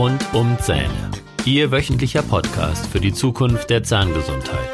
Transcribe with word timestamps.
Rund 0.00 0.24
um 0.32 0.56
Zähne. 0.58 1.10
Ihr 1.44 1.70
wöchentlicher 1.70 2.22
Podcast 2.22 2.86
für 2.86 3.00
die 3.00 3.12
Zukunft 3.12 3.68
der 3.68 3.82
Zahngesundheit. 3.82 4.70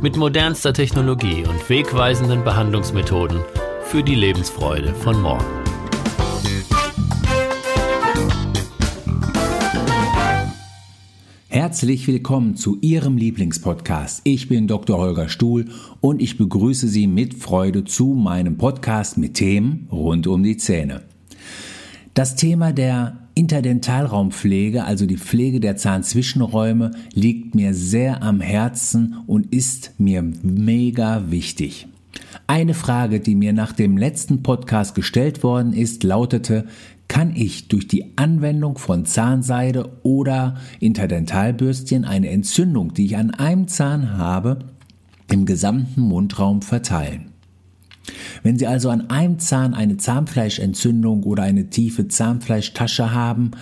Mit 0.00 0.16
modernster 0.16 0.72
Technologie 0.72 1.44
und 1.46 1.68
wegweisenden 1.68 2.44
Behandlungsmethoden 2.44 3.40
für 3.82 4.02
die 4.02 4.14
Lebensfreude 4.14 4.94
von 4.94 5.20
morgen. 5.20 5.44
Herzlich 11.48 12.08
willkommen 12.08 12.56
zu 12.56 12.78
Ihrem 12.80 13.18
Lieblingspodcast. 13.18 14.22
Ich 14.24 14.48
bin 14.48 14.66
Dr. 14.66 14.96
Holger 14.96 15.28
Stuhl 15.28 15.66
und 16.00 16.22
ich 16.22 16.38
begrüße 16.38 16.88
Sie 16.88 17.06
mit 17.06 17.34
Freude 17.34 17.84
zu 17.84 18.14
meinem 18.14 18.56
Podcast 18.56 19.18
mit 19.18 19.34
Themen 19.34 19.88
rund 19.92 20.26
um 20.26 20.42
die 20.42 20.56
Zähne. 20.56 21.02
Das 22.14 22.34
Thema 22.34 22.72
der 22.72 23.18
Interdentalraumpflege, 23.34 24.84
also 24.84 25.06
die 25.06 25.16
Pflege 25.16 25.60
der 25.60 25.76
Zahnzwischenräume, 25.76 26.90
liegt 27.14 27.54
mir 27.54 27.72
sehr 27.72 28.22
am 28.22 28.40
Herzen 28.40 29.18
und 29.26 29.54
ist 29.54 29.92
mir 29.98 30.22
mega 30.42 31.30
wichtig. 31.30 31.86
Eine 32.48 32.74
Frage, 32.74 33.20
die 33.20 33.36
mir 33.36 33.52
nach 33.52 33.72
dem 33.72 33.96
letzten 33.96 34.42
Podcast 34.42 34.96
gestellt 34.96 35.44
worden 35.44 35.72
ist, 35.72 36.02
lautete, 36.02 36.66
kann 37.06 37.34
ich 37.34 37.68
durch 37.68 37.86
die 37.86 38.18
Anwendung 38.18 38.76
von 38.76 39.06
Zahnseide 39.06 39.88
oder 40.02 40.56
Interdentalbürstchen 40.80 42.04
eine 42.04 42.28
Entzündung, 42.28 42.92
die 42.92 43.06
ich 43.06 43.16
an 43.16 43.30
einem 43.30 43.68
Zahn 43.68 44.16
habe, 44.16 44.58
im 45.30 45.46
gesamten 45.46 46.00
Mundraum 46.00 46.60
verteilen? 46.62 47.29
Wenn 48.42 48.58
Sie 48.58 48.66
also 48.66 48.90
an 48.90 49.10
einem 49.10 49.38
Zahn 49.38 49.74
eine 49.74 49.96
Zahnfleischentzündung 49.96 51.22
oder 51.24 51.42
eine 51.42 51.70
tiefe 51.70 52.08
Zahnfleischtasche 52.08 53.12
haben, 53.12 53.52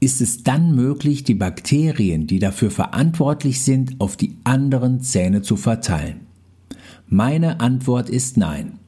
ist 0.00 0.20
es 0.20 0.42
dann 0.42 0.74
möglich, 0.74 1.24
die 1.24 1.34
Bakterien, 1.34 2.26
die 2.26 2.38
dafür 2.38 2.70
verantwortlich 2.70 3.62
sind, 3.62 3.96
auf 3.98 4.16
die 4.16 4.36
anderen 4.44 5.00
Zähne 5.00 5.42
zu 5.42 5.56
verteilen? 5.56 6.20
Meine 7.08 7.60
Antwort 7.60 8.08
ist 8.10 8.36
nein. 8.36 8.78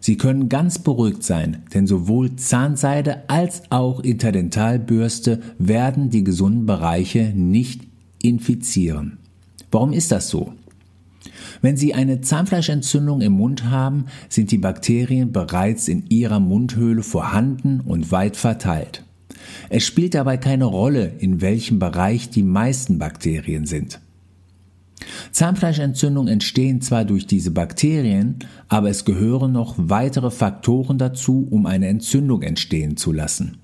Sie 0.00 0.16
können 0.16 0.48
ganz 0.48 0.78
beruhigt 0.78 1.24
sein, 1.24 1.64
denn 1.74 1.86
sowohl 1.86 2.36
Zahnseide 2.36 3.28
als 3.28 3.62
auch 3.70 4.00
Interdentalbürste 4.00 5.40
werden 5.58 6.08
die 6.10 6.22
gesunden 6.24 6.66
Bereiche 6.66 7.32
nicht 7.34 7.82
infizieren. 8.22 9.18
Warum 9.70 9.92
ist 9.92 10.12
das 10.12 10.28
so? 10.28 10.52
Wenn 11.60 11.76
Sie 11.76 11.94
eine 11.94 12.20
Zahnfleischentzündung 12.20 13.20
im 13.20 13.32
Mund 13.32 13.64
haben, 13.64 14.06
sind 14.28 14.50
die 14.50 14.58
Bakterien 14.58 15.32
bereits 15.32 15.88
in 15.88 16.06
Ihrer 16.08 16.40
Mundhöhle 16.40 17.02
vorhanden 17.02 17.80
und 17.80 18.12
weit 18.12 18.36
verteilt. 18.36 19.04
Es 19.68 19.84
spielt 19.84 20.14
dabei 20.14 20.36
keine 20.36 20.64
Rolle, 20.64 21.12
in 21.18 21.40
welchem 21.40 21.78
Bereich 21.78 22.30
die 22.30 22.42
meisten 22.42 22.98
Bakterien 22.98 23.66
sind. 23.66 24.00
Zahnfleischentzündungen 25.30 26.32
entstehen 26.32 26.80
zwar 26.80 27.04
durch 27.04 27.26
diese 27.26 27.50
Bakterien, 27.50 28.40
aber 28.68 28.90
es 28.90 29.04
gehören 29.04 29.52
noch 29.52 29.74
weitere 29.76 30.30
Faktoren 30.30 30.98
dazu, 30.98 31.46
um 31.50 31.66
eine 31.66 31.86
Entzündung 31.88 32.42
entstehen 32.42 32.96
zu 32.96 33.12
lassen. 33.12 33.58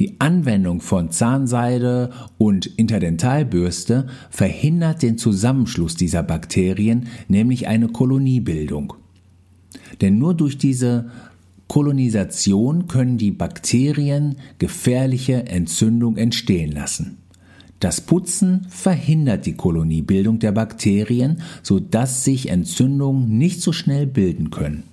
Die 0.00 0.18
Anwendung 0.18 0.80
von 0.80 1.10
Zahnseide 1.10 2.08
und 2.38 2.64
Interdentalbürste 2.64 4.06
verhindert 4.30 5.02
den 5.02 5.18
Zusammenschluss 5.18 5.94
dieser 5.94 6.22
Bakterien, 6.22 7.08
nämlich 7.28 7.68
eine 7.68 7.88
Koloniebildung. 7.88 8.94
Denn 10.00 10.18
nur 10.18 10.32
durch 10.32 10.56
diese 10.56 11.10
Kolonisation 11.68 12.88
können 12.88 13.18
die 13.18 13.30
Bakterien 13.30 14.36
gefährliche 14.58 15.46
Entzündung 15.46 16.16
entstehen 16.16 16.72
lassen. 16.72 17.18
Das 17.78 18.00
Putzen 18.00 18.66
verhindert 18.70 19.44
die 19.44 19.54
Koloniebildung 19.54 20.38
der 20.38 20.52
Bakterien, 20.52 21.42
sodass 21.62 22.24
sich 22.24 22.48
Entzündungen 22.48 23.36
nicht 23.36 23.60
so 23.60 23.72
schnell 23.72 24.06
bilden 24.06 24.48
können. 24.48 24.84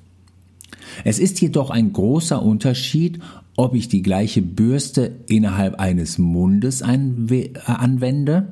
Es 1.04 1.20
ist 1.20 1.40
jedoch 1.42 1.70
ein 1.70 1.94
großer 1.94 2.42
Unterschied, 2.42 3.20
ob 3.58 3.76
ich 3.76 3.90
die 3.90 4.04
gleiche 4.04 4.42
Bürste 4.42 5.12
innerhalb 5.28 5.80
eines 5.80 6.18
Mundes 6.18 6.82
anwende 6.82 8.48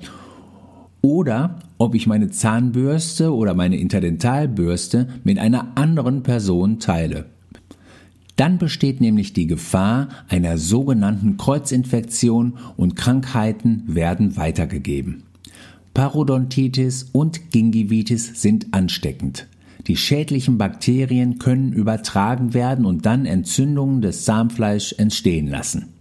oder 1.02 1.60
ob 1.78 1.94
ich 1.94 2.08
meine 2.08 2.32
Zahnbürste 2.32 3.34
oder 3.34 3.54
meine 3.54 3.78
Interdentalbürste 3.78 5.08
mit 5.24 5.38
einer 5.38 5.78
anderen 5.78 6.24
Person 6.24 6.80
teile. 6.80 7.28
Dann 8.36 8.58
besteht 8.58 9.00
nämlich 9.00 9.32
die 9.34 9.48
Gefahr 9.48 10.10
einer 10.28 10.58
sogenannten 10.58 11.38
Kreuzinfektion 11.38 12.58
und 12.76 12.96
Krankheiten 12.96 13.84
werden 13.88 14.36
weitergegeben. 14.36 15.24
Parodontitis 15.94 17.10
und 17.14 17.52
Gingivitis 17.52 18.42
sind 18.42 18.74
ansteckend. 18.74 19.48
Die 19.88 19.97
schädlichen 19.97 20.57
Bakterien 20.57 21.38
können 21.38 21.72
übertragen 21.72 22.53
werden 22.53 22.85
und 22.85 23.06
dann 23.06 23.25
Entzündungen 23.25 24.01
des 24.01 24.25
Zahnfleisch 24.25 24.96
entstehen 24.97 25.47
lassen. 25.47 25.94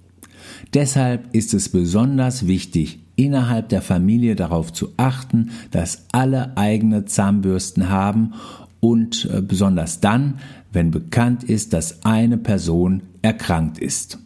Deshalb 0.73 1.35
ist 1.35 1.53
es 1.53 1.69
besonders 1.69 2.47
wichtig, 2.47 3.01
innerhalb 3.17 3.69
der 3.69 3.83
Familie 3.83 4.37
darauf 4.37 4.73
zu 4.73 4.89
achten, 4.97 5.51
dass 5.71 6.07
alle 6.13 6.57
eigene 6.57 7.05
Zahnbürsten 7.05 7.91
haben 7.91 8.33
und 8.81 9.29
äh, 9.33 9.41
besonders 9.41 10.01
dann, 10.01 10.39
wenn 10.73 10.91
bekannt 10.91 11.45
ist, 11.45 11.73
dass 11.73 12.05
eine 12.05 12.39
Person 12.39 13.03
erkrankt 13.23 13.79
ist. 13.79 14.19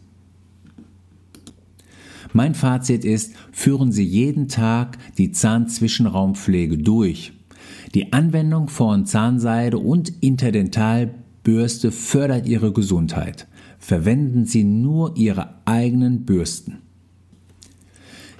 Mein 2.33 2.55
Fazit 2.55 3.05
ist, 3.05 3.33
führen 3.51 3.91
Sie 3.91 4.03
jeden 4.03 4.47
Tag 4.47 4.97
die 5.17 5.31
Zahnzwischenraumpflege 5.31 6.77
durch 6.77 7.33
die 7.93 8.13
Anwendung 8.13 8.67
von 8.67 9.05
Zahnseide 9.05 9.77
und 9.77 10.11
Interdentalbürste 10.21 11.91
fördert 11.91 12.47
Ihre 12.47 12.71
Gesundheit. 12.71 13.47
Verwenden 13.79 14.45
Sie 14.45 14.63
nur 14.63 15.17
Ihre 15.17 15.55
eigenen 15.65 16.25
Bürsten. 16.25 16.77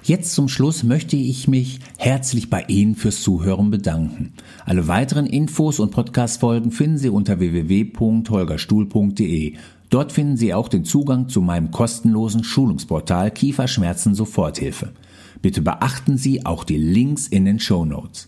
Jetzt 0.03 0.33
zum 0.33 0.47
Schluss 0.47 0.83
möchte 0.83 1.17
ich 1.17 1.47
mich 1.47 1.79
herzlich 1.97 2.49
bei 2.49 2.63
Ihnen 2.67 2.95
fürs 2.95 3.21
Zuhören 3.21 3.69
bedanken. 3.69 4.33
Alle 4.65 4.87
weiteren 4.87 5.27
Infos 5.27 5.79
und 5.79 5.91
Podcast-Folgen 5.91 6.71
finden 6.71 6.97
Sie 6.97 7.09
unter 7.09 7.39
www.holgerstuhl.de. 7.39 9.53
Dort 9.89 10.11
finden 10.11 10.35
Sie 10.37 10.53
auch 10.53 10.67
den 10.67 10.85
Zugang 10.85 11.29
zu 11.29 11.41
meinem 11.41 11.71
kostenlosen 11.71 12.43
Schulungsportal 12.43 13.31
Kieferschmerzen 13.31 14.13
Soforthilfe. 14.15 14.89
Bitte 15.41 15.61
beachten 15.61 16.17
Sie 16.17 16.45
auch 16.45 16.63
die 16.63 16.77
Links 16.77 17.27
in 17.27 17.45
den 17.45 17.59
Show 17.59 17.85
Notes. 17.85 18.27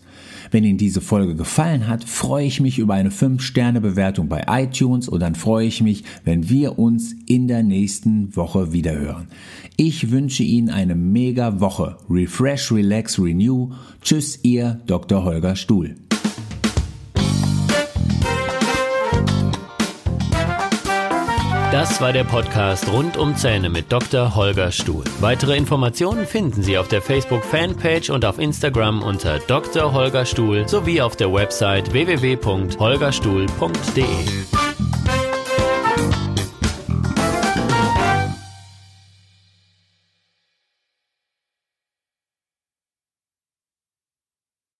Wenn 0.50 0.64
Ihnen 0.64 0.78
diese 0.78 1.00
Folge 1.00 1.34
gefallen 1.34 1.88
hat, 1.88 2.04
freue 2.04 2.46
ich 2.46 2.60
mich 2.60 2.78
über 2.78 2.94
eine 2.94 3.10
5-Sterne-Bewertung 3.10 4.28
bei 4.28 4.44
iTunes 4.48 5.08
und 5.08 5.20
dann 5.20 5.34
freue 5.34 5.66
ich 5.66 5.82
mich, 5.82 6.04
wenn 6.24 6.48
wir 6.48 6.78
uns 6.78 7.14
in 7.26 7.48
der 7.48 7.62
nächsten 7.62 8.36
Woche 8.36 8.72
wiederhören. 8.72 9.28
Ich 9.76 10.10
wünsche 10.10 10.42
Ihnen 10.42 10.68
eine 10.68 10.94
mega 10.94 11.60
Woche. 11.60 11.96
Refresh, 12.10 12.72
relax, 12.72 13.18
renew. 13.18 13.70
Tschüss, 14.02 14.40
Ihr 14.42 14.80
Dr. 14.86 15.24
Holger 15.24 15.56
Stuhl. 15.56 15.96
Das 21.72 22.00
war 22.02 22.12
der 22.12 22.24
Podcast 22.24 22.92
rund 22.92 23.16
um 23.16 23.34
Zähne 23.34 23.70
mit 23.70 23.90
Dr. 23.90 24.34
Holger 24.34 24.70
Stuhl. 24.70 25.04
Weitere 25.20 25.56
Informationen 25.56 26.26
finden 26.26 26.62
Sie 26.62 26.76
auf 26.76 26.88
der 26.88 27.00
Facebook 27.00 27.42
Fanpage 27.42 28.10
und 28.10 28.26
auf 28.26 28.38
Instagram 28.38 29.02
unter 29.02 29.38
Dr. 29.38 29.94
Holger 29.94 30.26
Stuhl 30.26 30.68
sowie 30.68 31.00
auf 31.00 31.16
der 31.16 31.32
Website 31.32 31.94
www.holgerstuhl.de. 31.94 34.61